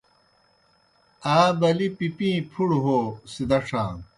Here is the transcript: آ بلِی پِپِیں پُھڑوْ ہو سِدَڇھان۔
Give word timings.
آ 1.35 1.37
بلِی 1.59 1.87
پِپِیں 1.97 2.37
پُھڑوْ 2.51 2.79
ہو 2.85 2.97
سِدَڇھان۔ 3.31 3.95